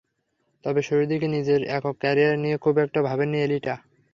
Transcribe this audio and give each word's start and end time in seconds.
তবে 0.63 0.81
শুরুর 0.81 1.05
দিকে 1.07 1.27
নিজের 1.27 1.61
একক 1.69 1.95
ক্যারিয়ার 1.99 2.35
নিয়ে 2.37 2.57
খুব 2.57 2.75
একটা 2.77 2.99
ভাবেননি 3.01 3.39
এলিটা। 3.41 3.73